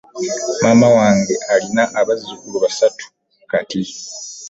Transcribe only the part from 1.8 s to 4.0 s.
abazukulu basatu kati.